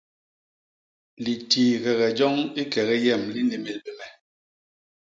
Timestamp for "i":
2.61-2.63